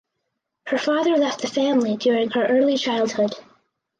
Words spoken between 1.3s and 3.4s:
the family during her early childhood.